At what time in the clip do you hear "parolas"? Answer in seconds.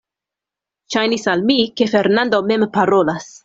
2.81-3.33